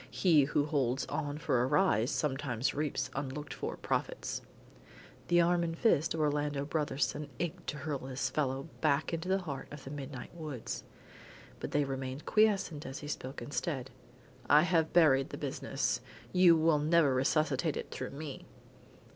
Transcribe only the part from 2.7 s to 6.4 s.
reaps unlooked for profits." The arm and fist of